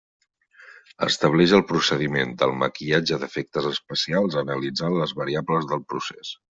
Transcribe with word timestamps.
Estableix 1.07 1.53
el 1.57 1.63
procediment 1.73 2.33
del 2.41 2.55
maquillatge 2.65 3.21
d'efectes 3.25 3.71
especials 3.75 4.43
analitzant 4.47 5.01
les 5.03 5.19
variables 5.25 5.75
del 5.75 5.91
procés. 5.95 6.39